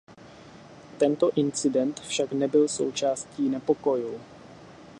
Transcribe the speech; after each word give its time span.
Tento 0.97 1.31
incident 1.35 1.99
však 1.99 2.31
nebyl 2.31 2.67
součástí 2.67 3.49
nepokojů. 3.49 4.19